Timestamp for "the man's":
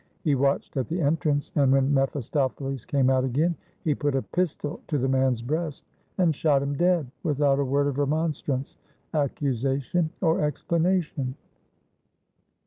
4.97-5.43